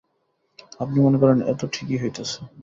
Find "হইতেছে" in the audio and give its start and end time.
1.97-2.39